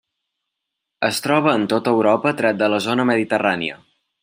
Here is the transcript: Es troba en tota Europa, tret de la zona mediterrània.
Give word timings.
Es 1.07 1.19
troba 1.25 1.53
en 1.59 1.67
tota 1.75 1.95
Europa, 1.99 2.33
tret 2.41 2.59
de 2.65 2.71
la 2.77 2.81
zona 2.89 3.07
mediterrània. 3.13 3.79